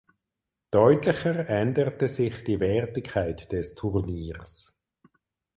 Deutlicher 0.71 1.47
änderte 1.47 2.07
sich 2.07 2.43
die 2.43 2.59
Wertigkeit 2.59 3.51
des 3.51 3.75
Turniers. 3.75 4.75